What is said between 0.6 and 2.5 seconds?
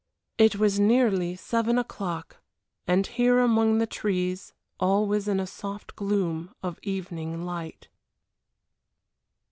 nearly seven o'clock,